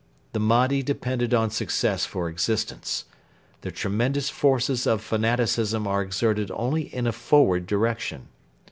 [0.33, 3.05] The Mahdi depended on success for existence.
[3.61, 8.29] The tremendous forces of fanaticism are exerted only in a forward direction.